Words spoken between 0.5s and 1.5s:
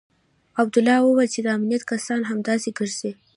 عبدالله وويل چې د